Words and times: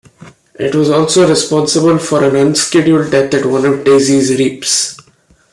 It 0.55 0.73
was 0.73 0.89
also 0.89 1.29
responsible 1.29 1.99
for 1.99 2.23
an 2.25 2.35
unscheduled 2.35 3.11
death 3.11 3.35
at 3.35 3.45
one 3.45 3.65
of 3.65 3.83
Daisy's 3.83 4.31
reaps. 4.35 4.97